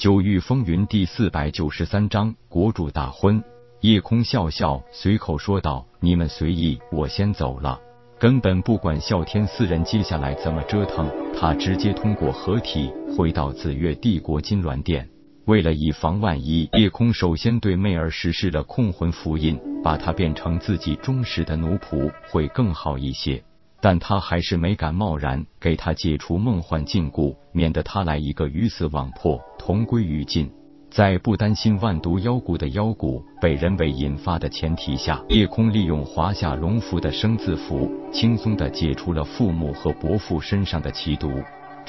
[0.00, 3.44] 九域风云第四百九十三章国主大婚。
[3.82, 7.78] 夜空笑笑，随口说道：“你们随意，我先走了。”
[8.18, 11.06] 根本不管啸天四人接下来怎么折腾，
[11.38, 15.06] 他直接通过合体回到紫月帝国金銮殿。
[15.44, 23.44] 为了以防万一，夜空首先对媚儿实施了控魂符印，把她变成自己忠实的奴仆，会更好一些。
[23.82, 30.50] 但他还是没敢贸然给他解除梦幻禁锢，免得他来一个鱼死网破、同归于尽。
[30.90, 41.30] 在不担心万毒妖蛊的妖蛊被人为引发的前提下，夜空利用华夏龙符的生字符，轻松的解除了父母和伯父身上的奇毒。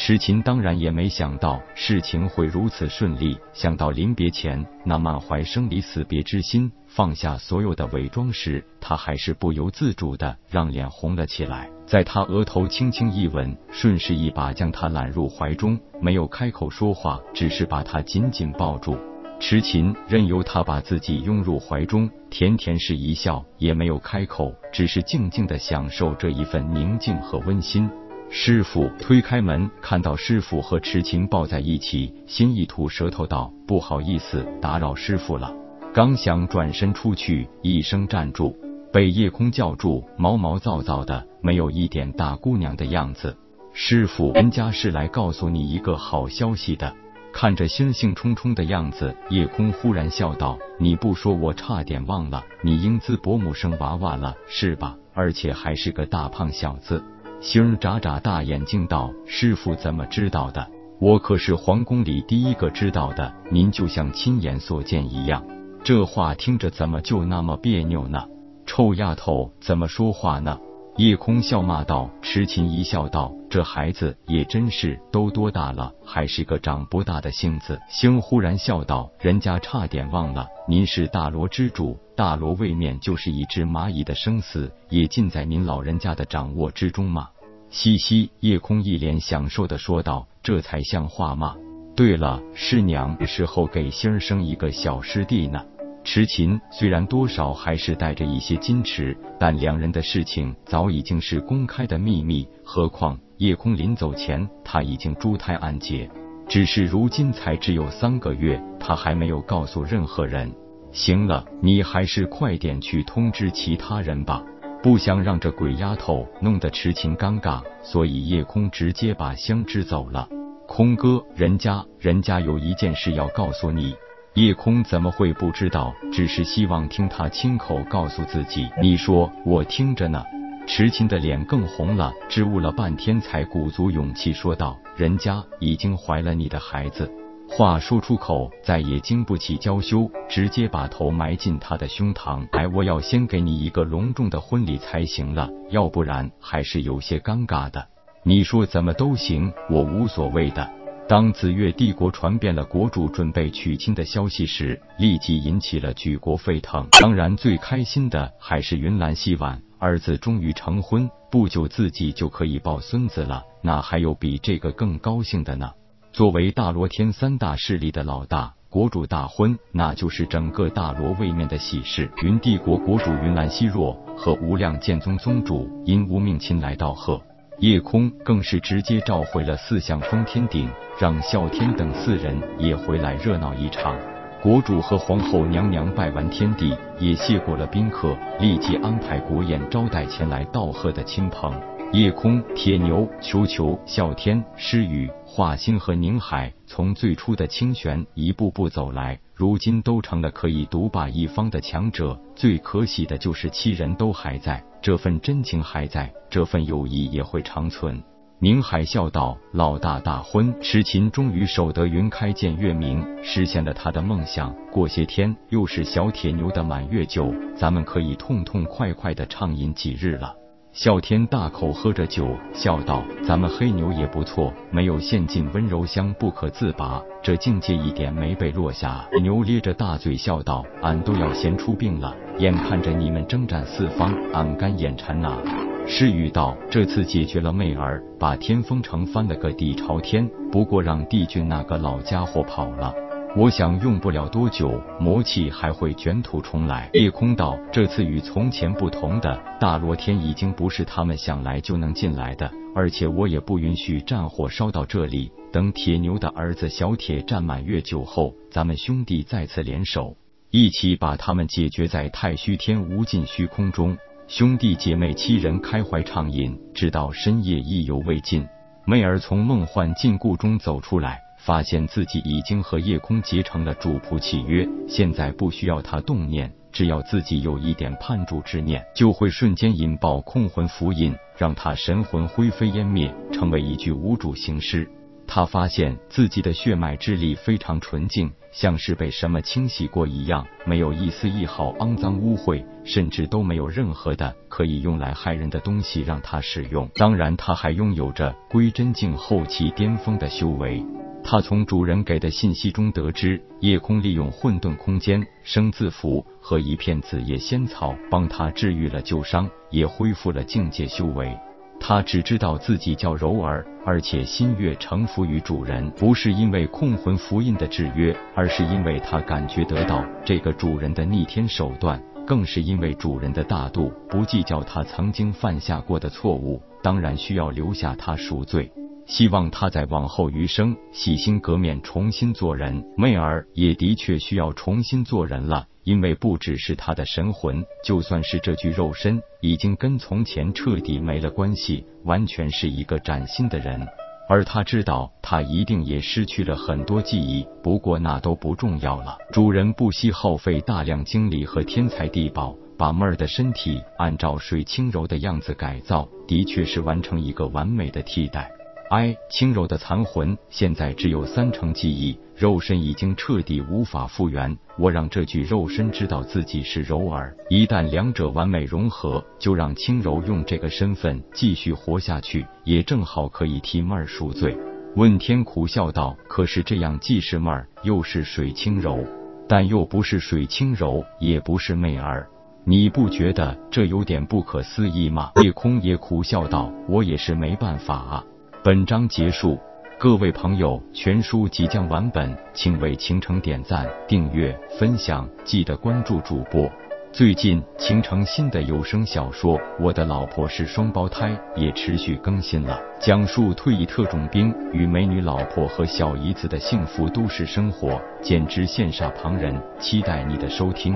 [0.04, 11.70] 痴琴当然也没想到事情会如此顺利，想到临别前那满怀生离死别之心，放下所有的伪装时，他还是不由自主的让脸红了起来。
[11.86, 18.98] 在他额头轻轻一吻，顺势一把将他揽入怀中，没有开口说话，只是把他紧紧抱住。
[19.40, 27.88] 痴琴任由他把自己拥入怀中，甜甜是一笑，也没有开口，只是静静的享受这一份宁静和温馨。
[28.34, 35.54] 师傅推开门，看到师傅和池琴抱在一起，心一吐舌头道：“不好意思，打扰师傅了。”
[35.94, 38.56] 刚想转身出去，一声站住，
[38.94, 43.36] 被夜空叫住，毛毛躁躁的，没有一点大姑娘的样子。
[43.74, 46.96] 师傅，人家是来告诉你一个好消息的。
[47.34, 54.96] 看着心兴冲冲的样子，夜空忽然笑道：“你不说，我差点忘了，你英姿伯母生娃娃了，是吧？
[55.14, 57.04] 而且还是个大胖小子。”
[57.42, 60.66] 星儿眨眨大眼睛道：“师傅怎么知道的？
[61.00, 63.34] 我可是皇宫里第一个知道的。
[63.50, 65.44] 您就像亲眼所见一样。”
[65.84, 68.24] 这话听着怎么就那么别扭呢？
[68.68, 70.60] 臭丫头，怎么说话呢？
[70.98, 72.10] 叶空笑骂道。
[72.22, 87.30] 痴琴一笑道：“这孩子也真是，都多大了，还是个长不大的性子。”星忽然笑道：“人家差点忘了，您是大罗之主。”大罗位面就是一只蚂蚁的生死，也尽在您老人家的掌握之中嘛。
[87.70, 91.56] 嘻嘻，叶空一脸享受的说道：“这才像话嘛。
[91.96, 95.66] 对了，师娘时候给星儿生一个小师弟呢。”
[96.04, 102.48] 痴琴虽然多少还是带着一些矜持，但两人的事情早已经是公开的秘密。
[102.64, 106.10] 何况夜空临走前他已经珠胎暗结，
[106.48, 110.52] 只是如今才只有三个月，他还没有告诉任何人。
[110.92, 114.44] 行了，你还是快点去通知其他人吧，
[114.82, 120.28] 不想让这鬼丫头弄得痴情尴尬，所以夜空直接把香支走了。
[120.68, 123.96] 空哥，人家人家有一件事要告诉你。
[124.36, 125.94] 夜空怎么会不知道？
[126.14, 128.70] 只是希望听他亲口告诉自己。
[128.82, 130.24] 你说，我听着呢。
[130.66, 137.12] 池琴的脸更红了，支吾了半天，才鼓足勇气说道：“人家已经怀了你的孩子。”
[137.50, 142.48] 话说出口，再也经不起娇羞，直接把头埋进他的胸膛。
[142.54, 147.86] 哎，我要先给你一个隆重的婚礼才行了，要不然还是有些尴尬的。
[148.24, 150.72] 你说怎么都行，我无所谓的。
[151.12, 156.88] 当紫月帝国传遍了国主准备娶亲的消息时，立即引起了举国沸腾。
[157.02, 165.74] 当然，最开心的还是云岚希婉儿子终于成婚，不久自己就可以抱孙子了，哪还有比这个更高兴的呢？
[166.14, 172.10] 作为大罗天三大势力的老大，国主大婚，那就是整个大罗位面的喜事。
[172.24, 177.22] 云帝国国主云岚希若和无量剑宗宗主因无命亲来道贺，
[177.62, 180.68] 夜空更是直接召回了四象封天鼎，
[181.00, 183.96] 让啸天等四人也回来热闹一场。
[184.42, 191.54] 国主和皇后娘娘拜完天地，也谢过了宾客，立即安排国宴招待前来道贺的亲朋。
[191.94, 195.12] 夜空、铁牛、球球、啸天、诗雨。
[195.26, 202.18] 华星和宁海从最初的清玄一步步走来，如今都成了可以独霸一方的强者。
[202.34, 208.02] 最可喜的就是七人都还在，这份真情还在，这份友谊也会长存。
[208.40, 214.56] 宁海笑道：“老大大婚，痴琴终于守得云开见月明，实现了他的梦想。
[214.72, 220.34] 过些天又是小铁牛的满月酒，咱们可以痛痛快快的畅饮几日了。”
[220.74, 235.38] 啸天大口喝着酒，笑道：“咱们黑牛也不错，没有陷进温柔乡不可自拔，这境界一点没被落下。”牛咧着大嘴笑道：“俺都要先出病了，眼看着你们征战四方，俺干眼馋呐。”
[235.86, 242.94] 诗雨道：“这次解决了媚儿，把天风城翻了个底朝天，不过让帝俊那个老家伙跑了。”
[243.34, 246.90] 我想用不了多久，魔气还会卷土重来。
[246.94, 255.32] 夜空道，这次与从前不同的大罗天已经不是他们想来就能进来的，而且我也不允许战火烧到这里。
[255.50, 260.18] 等铁牛的儿子小铁战满月酒后，咱们兄弟再次联手，
[260.50, 263.98] 一起把他们解决在太虚天无尽虚空中。
[264.28, 268.46] 兄弟姐妹七人开怀畅饮，直到深夜意犹未尽。
[268.86, 276.52] 妹儿从梦幻禁锢中走出来，发现自己已经和夜空结成了主仆契约，现在不需要他动念。
[276.72, 284.88] 只要自己有一点叛主之念，就会瞬间引爆控魂符印，让他神魂灰飞烟灭，成为一具无主行尸。
[285.28, 296.88] 他发现自己的血脉之力非常纯净，像是被什么清洗过一样，没有一丝一毫肮脏污秽，甚至都没有任何的可以用来害人的东西让他使用。
[296.96, 300.86] 当然，他还拥有着归真境后期巅峰的修为。
[301.32, 311.34] 他从主人给的信息中得知，夜空利用混沌空间生字符和一片紫叶仙草帮他治愈了旧伤，也恢复了境界修为。
[311.80, 328.70] 他只知道自己叫柔儿，而且心悦诚服于主人，不是因为控魂符印的制约，而是因为他感觉得到这个主人的逆天手段，更是因为主人的大度，不计较他曾经犯下过的错误，当然需要留下他赎罪。
[329.06, 332.84] 希望他在往后余生洗心革面，重新做人。
[332.98, 343.86] 妹儿也的确需要重新做人了，因为不只是他的神魂，就算是这具肉身，已经跟从前彻底没了关系，完全是一个崭新的人。
[344.30, 349.18] 而他知道，他一定也失去了很多记忆，不过那都不重要了。
[349.34, 358.50] 主人不惜耗费大量精力和天才地宝，把妹儿的身体按照水清柔的样子改造，的确是完成一个完美的替代。
[358.92, 364.58] 哀，轻柔的残魂现在只有三成记忆，肉身已经彻底无法复原。
[364.78, 374.58] 我让这具肉身知道自己是柔儿，一旦两者完美融合，就让轻柔用这个身份继续活下去，也正好可以替妹儿赎罪。
[374.98, 379.06] 问天苦笑道：“可是这样既是妹儿，又是水轻柔，
[379.48, 382.28] 但又不是水轻柔，也不是妹儿，
[382.66, 388.26] 你不觉得这有点不可思议吗？”夜空也苦笑道：“我也是没办法啊。”
[388.64, 389.58] 本章结束，
[389.98, 396.70] 各位朋友，全书即将完本，请为倾城点赞、订阅、分享，记得关注主播。
[397.12, 409.60] 最近倾城新的有声小说《我的老婆是双胞胎》也持续更新了，讲述退役特种兵与美女老婆和小姨子的幸福都市生活，简直羡煞旁人。
[409.80, 410.96] 期待你的收听。